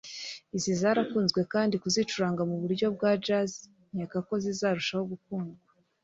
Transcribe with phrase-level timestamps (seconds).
[0.55, 3.51] izi zarakunzwe kandi kuzicuranga mu buryo bwa Jazz
[3.93, 5.61] nkeka ko zizarushaho gukundwa